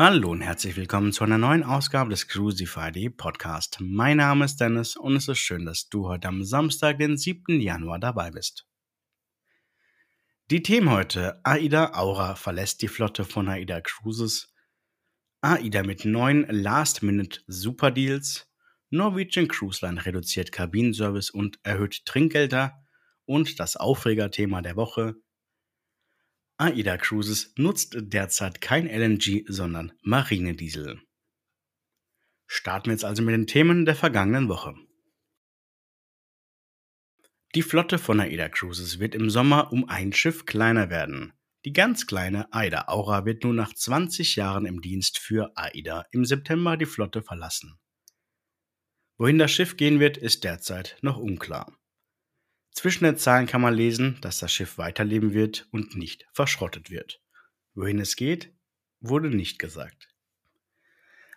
[0.00, 3.78] Hallo und herzlich willkommen zu einer neuen Ausgabe des Crucify.de Podcast.
[3.80, 7.60] Mein Name ist Dennis und es ist schön, dass du heute am Samstag, den 7.
[7.60, 8.64] Januar dabei bist.
[10.52, 14.54] Die Themen heute: AIDA Aura verlässt die Flotte von AIDA Cruises,
[15.40, 18.48] AIDA mit neuen Last-Minute-Superdeals,
[18.90, 22.84] Norwegian Cruise Line reduziert Kabinenservice und erhöht Trinkgelder
[23.24, 25.16] und das Aufregerthema der Woche:
[26.60, 31.00] AIDA Cruises nutzt derzeit kein LNG, sondern Marinediesel.
[32.48, 34.74] Starten wir jetzt also mit den Themen der vergangenen Woche.
[37.54, 41.32] Die Flotte von AIDA Cruises wird im Sommer um ein Schiff kleiner werden.
[41.64, 46.24] Die ganz kleine AIDA Aura wird nun nach 20 Jahren im Dienst für AIDA im
[46.24, 47.78] September die Flotte verlassen.
[49.16, 51.77] Wohin das Schiff gehen wird, ist derzeit noch unklar.
[52.78, 57.20] Zwischen den Zahlen kann man lesen, dass das Schiff weiterleben wird und nicht verschrottet wird.
[57.74, 58.52] Wohin es geht,
[59.00, 60.14] wurde nicht gesagt.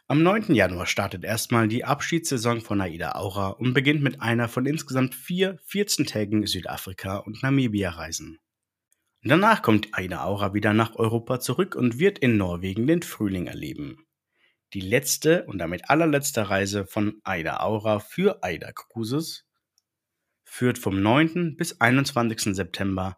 [0.07, 0.53] Am 9.
[0.53, 5.57] Januar startet erstmal die Abschiedssaison von Aida Aura und beginnt mit einer von insgesamt vier
[5.67, 8.37] 14-tägigen Südafrika- und Namibia-Reisen.
[9.23, 14.05] Danach kommt Aida Aura wieder nach Europa zurück und wird in Norwegen den Frühling erleben.
[14.75, 19.47] Die letzte und damit allerletzte Reise von Aida Aura für Aida Cruises
[20.53, 21.55] führt vom 9.
[21.55, 22.53] bis 21.
[22.53, 23.17] September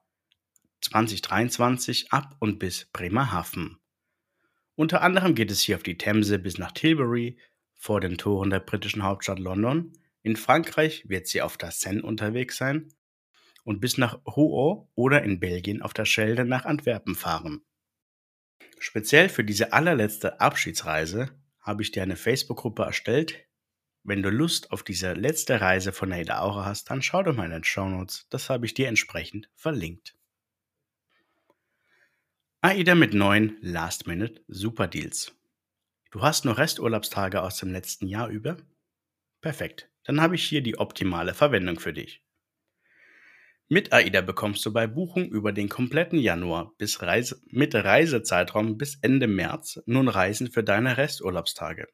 [0.82, 3.80] 2023 ab und bis Bremerhaven.
[4.76, 7.40] Unter anderem geht es hier auf die Themse bis nach Tilbury
[7.74, 9.94] vor den Toren der britischen Hauptstadt London.
[10.22, 12.94] In Frankreich wird sie auf der Seine unterwegs sein
[13.64, 17.66] und bis nach Rouen oder in Belgien auf der Schelde nach Antwerpen fahren.
[18.78, 23.44] Speziell für diese allerletzte Abschiedsreise habe ich dir eine Facebook-Gruppe erstellt,
[24.04, 27.46] wenn du Lust auf diese letzte Reise von Ada Aura hast, dann schau doch mal
[27.46, 28.28] in den Show Notes.
[28.30, 30.16] Das habe ich dir entsprechend verlinkt.
[32.62, 35.36] AIDA mit neuen Last-Minute Super Deals.
[36.12, 38.58] Du hast noch Resturlaubstage aus dem letzten Jahr über?
[39.42, 39.90] Perfekt.
[40.04, 42.24] Dann habe ich hier die optimale Verwendung für dich.
[43.70, 49.00] Mit AIDA bekommst du bei Buchung über den kompletten Januar bis Reise, mit Reisezeitraum bis
[49.02, 51.88] Ende März nun Reisen für deine Resturlaubstage.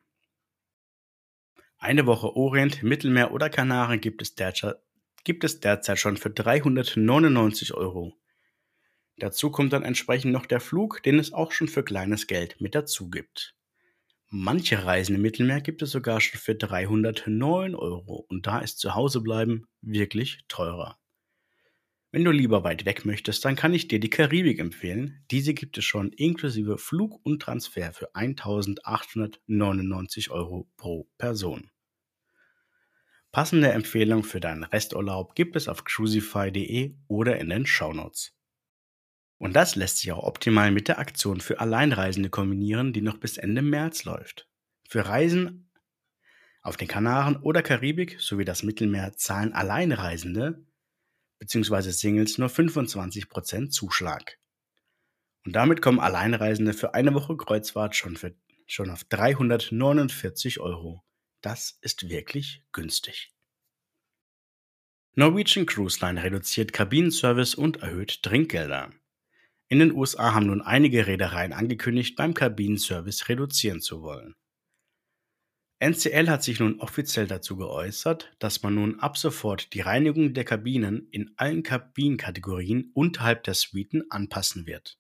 [1.82, 4.76] Eine Woche Orient, Mittelmeer oder Kanaren gibt es derzeit,
[5.24, 8.18] gibt es derzeit schon für 399 Euro.
[9.16, 12.76] Dazu kommt dann entsprechend noch der Flug, den es auch schon für kleines Geld mit
[12.76, 13.56] dazu gibt.
[14.28, 18.96] Manche Reisen im Mittelmeer gibt es sogar schon für 309 Euro und da ist zu
[18.96, 21.00] Hause bleiben wirklich teurer.
[22.12, 25.24] Wenn du lieber weit weg möchtest, dann kann ich dir die Karibik empfehlen.
[25.30, 31.70] Diese gibt es schon inklusive Flug und Transfer für 1899 Euro pro Person.
[33.32, 38.36] Passende Empfehlungen für deinen Resturlaub gibt es auf crucify.de oder in den Shownotes.
[39.38, 43.38] Und das lässt sich auch optimal mit der Aktion für Alleinreisende kombinieren, die noch bis
[43.38, 44.50] Ende März läuft.
[44.88, 45.70] Für Reisen
[46.64, 50.66] auf den Kanaren oder Karibik sowie das Mittelmeer zahlen Alleinreisende
[51.40, 51.92] bzw.
[51.92, 54.38] Singles nur 25% Zuschlag.
[55.46, 58.36] Und damit kommen Alleinreisende für eine Woche Kreuzfahrt schon, für,
[58.68, 61.04] schon auf 349 Euro.
[61.42, 63.34] Das ist wirklich günstig.
[65.16, 68.92] Norwegian Cruise Line reduziert Kabinenservice und erhöht Trinkgelder.
[69.68, 74.36] In den USA haben nun einige Reedereien angekündigt, beim Kabinenservice reduzieren zu wollen.
[75.82, 80.44] NCL hat sich nun offiziell dazu geäußert, dass man nun ab sofort die Reinigung der
[80.44, 84.98] Kabinen in allen Kabinenkategorien unterhalb der Suiten anpassen wird.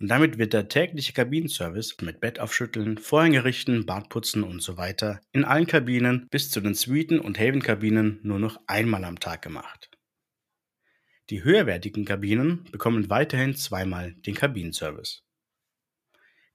[0.00, 4.76] Und damit wird der tägliche Kabinenservice mit Bett aufschütteln, Vorhänge richten, Bad putzen und so
[4.76, 9.42] weiter in allen Kabinen bis zu den Suiten und Haven-Kabinen nur noch einmal am Tag
[9.42, 9.90] gemacht.
[11.28, 15.22] Die höherwertigen Kabinen bekommen weiterhin zweimal den Kabinenservice.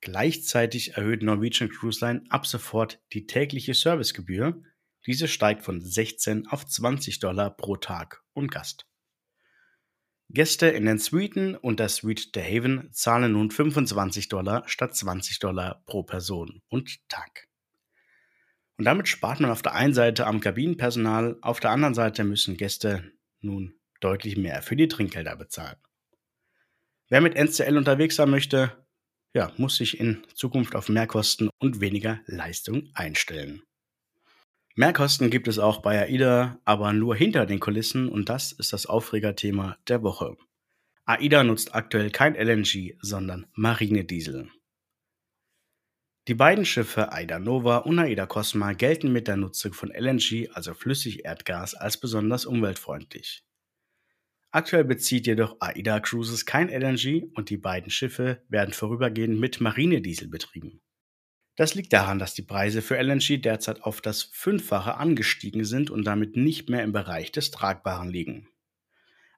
[0.05, 4.61] Gleichzeitig erhöht Norwegian Cruise Line ab sofort die tägliche Servicegebühr.
[5.07, 8.85] Diese steigt von 16 auf 20 Dollar pro Tag und Gast.
[10.29, 15.39] Gäste in den Suiten und der Suite der Haven zahlen nun 25 Dollar statt 20
[15.39, 17.47] Dollar pro Person und Tag.
[18.77, 22.57] Und damit spart man auf der einen Seite am Kabinenpersonal, auf der anderen Seite müssen
[22.57, 25.77] Gäste nun deutlich mehr für die Trinkgelder bezahlen.
[27.07, 28.84] Wer mit NCL unterwegs sein möchte,
[29.35, 33.61] ja, muss sich in Zukunft auf Mehrkosten und weniger Leistung einstellen.
[34.75, 38.85] Mehrkosten gibt es auch bei AIDA, aber nur hinter den Kulissen und das ist das
[38.85, 40.37] Aufregerthema der Woche.
[41.05, 44.49] AIDA nutzt aktuell kein LNG, sondern Marinediesel.
[46.27, 50.73] Die beiden Schiffe AIDA Nova und AIDA Cosma gelten mit der Nutzung von LNG, also
[50.73, 53.43] Flüssigerdgas, als besonders umweltfreundlich.
[54.55, 60.29] Aktuell bezieht jedoch AIDA Cruises kein LNG und die beiden Schiffe werden vorübergehend mit Marinediesel
[60.29, 60.79] betrieben.
[61.57, 66.05] Das liegt daran, dass die Preise für LNG derzeit auf das Fünffache angestiegen sind und
[66.05, 68.47] damit nicht mehr im Bereich des Tragbaren liegen.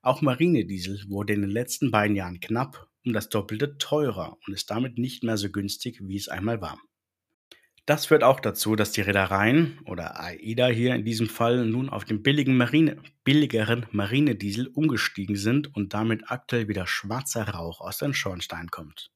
[0.03, 4.69] Auch Marinediesel wurde in den letzten beiden Jahren knapp um das Doppelte teurer und ist
[4.69, 6.79] damit nicht mehr so günstig, wie es einmal war.
[7.87, 12.03] Das führt auch dazu, dass die Reedereien oder AIDA hier in diesem Fall nun auf
[12.03, 18.13] den billigen Marine, billigeren Marinediesel umgestiegen sind und damit aktuell wieder schwarzer Rauch aus den
[18.13, 19.09] Schornsteinen kommt.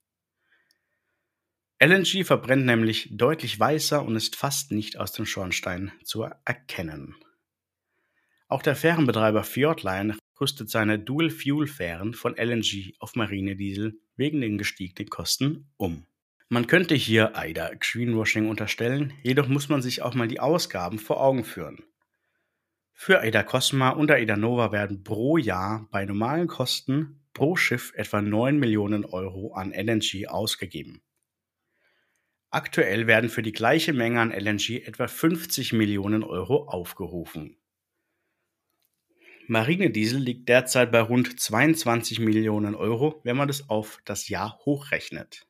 [1.84, 7.18] LNG verbrennt nämlich deutlich weißer und ist fast nicht aus dem Schornstein zu erkennen.
[8.48, 15.74] Auch der Fährenbetreiber Fjordline rüstet seine Dual-Fuel-Fähren von LNG auf Marinediesel wegen den gestiegenen Kosten
[15.76, 16.06] um.
[16.54, 21.22] Man könnte hier AIDA Greenwashing unterstellen, jedoch muss man sich auch mal die Ausgaben vor
[21.22, 21.82] Augen führen.
[22.92, 28.22] Für AIDA Cosma und AIDA Nova werden pro Jahr bei normalen Kosten pro Schiff etwa
[28.22, 31.02] 9 Millionen Euro an LNG ausgegeben.
[32.50, 37.62] Aktuell werden für die gleiche Menge an LNG etwa 50 Millionen Euro aufgerufen.
[39.48, 45.48] Marinediesel liegt derzeit bei rund 22 Millionen Euro, wenn man das auf das Jahr hochrechnet.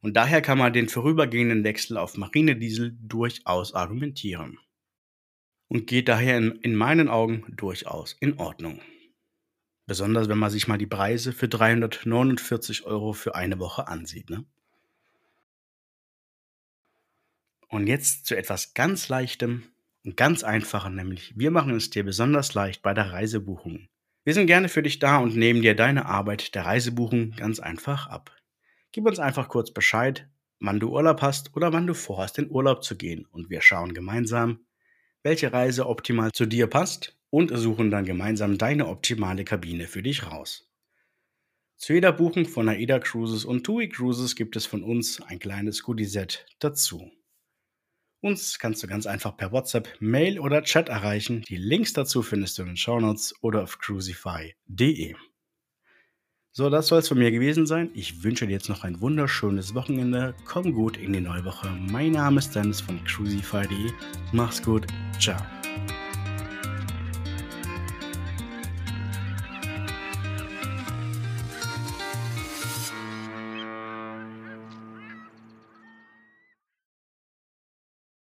[0.00, 4.58] Und daher kann man den vorübergehenden Wechsel auf Marinediesel durchaus argumentieren.
[5.68, 8.80] Und geht daher in, in meinen Augen durchaus in Ordnung.
[9.86, 14.30] Besonders wenn man sich mal die Preise für 349 Euro für eine Woche ansieht.
[14.30, 14.44] Ne?
[17.68, 19.64] Und jetzt zu etwas ganz Leichtem
[20.04, 23.88] und ganz Einfachem, nämlich wir machen es dir besonders leicht bei der Reisebuchung.
[24.24, 28.06] Wir sind gerne für dich da und nehmen dir deine Arbeit der Reisebuchung ganz einfach
[28.06, 28.37] ab.
[28.98, 30.28] Gib uns einfach kurz Bescheid,
[30.58, 33.94] wann du Urlaub hast oder wann du vorhast, in Urlaub zu gehen und wir schauen
[33.94, 34.66] gemeinsam,
[35.22, 40.26] welche Reise optimal zu dir passt und suchen dann gemeinsam deine optimale Kabine für dich
[40.26, 40.68] raus.
[41.76, 45.84] Zu jeder Buchung von AIDA Cruises und TUI Cruises gibt es von uns ein kleines
[45.84, 47.08] Goodie-Set dazu.
[48.20, 51.42] Uns kannst du ganz einfach per WhatsApp, Mail oder Chat erreichen.
[51.42, 55.14] Die Links dazu findest du in den Shownotes oder auf crucify.de.
[56.52, 57.90] So, das soll es von mir gewesen sein.
[57.94, 60.34] Ich wünsche dir jetzt noch ein wunderschönes Wochenende.
[60.44, 61.68] Komm gut in die neue Woche.
[61.90, 63.92] Mein Name ist Dennis von crucify.de.
[64.32, 64.86] Mach's gut.
[65.20, 65.38] Ciao.